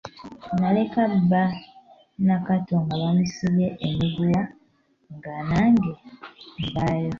Naleka 0.59 1.01
bba 1.15 1.43
Nakato 2.25 2.75
bamusibye 3.01 3.67
emiguwa 3.87 4.41
nga 5.15 5.31
nange 5.49 5.91
nvaawo. 6.63 7.09